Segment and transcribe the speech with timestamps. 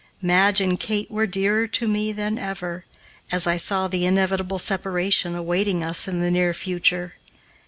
[0.19, 2.85] Madge and Kate were dearer to me than ever,
[3.31, 7.13] as I saw the inevitable separation awaiting us in the near future.